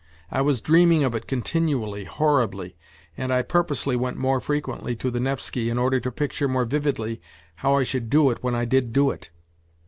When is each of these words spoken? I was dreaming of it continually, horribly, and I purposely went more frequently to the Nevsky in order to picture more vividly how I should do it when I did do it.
I 0.31 0.41
was 0.41 0.61
dreaming 0.61 1.03
of 1.03 1.13
it 1.13 1.27
continually, 1.27 2.05
horribly, 2.05 2.75
and 3.15 3.31
I 3.31 3.43
purposely 3.43 3.95
went 3.95 4.17
more 4.17 4.39
frequently 4.39 4.95
to 4.95 5.11
the 5.11 5.19
Nevsky 5.19 5.69
in 5.69 5.77
order 5.77 5.99
to 5.99 6.11
picture 6.11 6.47
more 6.47 6.65
vividly 6.65 7.21
how 7.57 7.75
I 7.75 7.83
should 7.83 8.09
do 8.09 8.31
it 8.31 8.41
when 8.41 8.55
I 8.55 8.65
did 8.65 8.93
do 8.93 9.11
it. 9.11 9.29